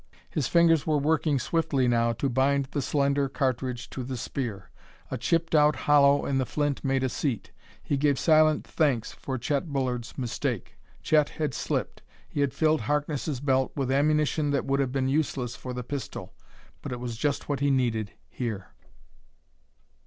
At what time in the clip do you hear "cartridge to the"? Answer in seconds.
3.29-4.17